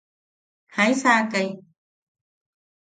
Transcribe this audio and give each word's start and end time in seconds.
¿Jaisaakai? 0.75 1.47